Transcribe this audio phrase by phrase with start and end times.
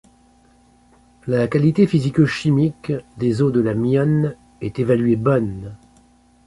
[1.27, 5.77] La qualité physico-chmique des eaux de la Mionne est évaluée bonne.